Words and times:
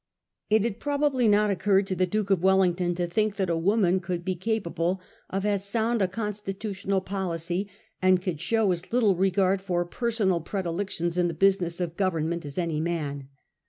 It 0.49 0.63
had 0.63 0.79
probably 0.79 1.27
not 1.27 1.51
occurred 1.51 1.85
to 1.85 1.95
the 1.95 2.07
Duke 2.07 2.31
of 2.31 2.41
Welling 2.41 2.73
ton 2.73 2.95
to 2.95 3.05
think 3.05 3.35
that 3.35 3.51
a 3.51 3.55
woman 3.55 3.99
could 3.99 4.25
be 4.25 4.33
capable 4.33 4.99
of 5.29 5.45
as 5.45 5.63
sound 5.69 6.01
a 6.01 6.07
constitutional 6.07 7.01
policy, 7.01 7.69
and 8.01 8.19
could 8.19 8.41
show 8.41 8.71
as 8.71 8.91
little 8.91 9.15
regard 9.15 9.61
for 9.61 9.85
personal 9.85 10.39
predilections 10.41 11.19
in 11.19 11.27
the 11.27 11.35
business 11.35 11.79
of 11.79 11.97
government 11.97 12.45
as 12.45 12.57
any 12.57 12.79
man. 12.81 13.29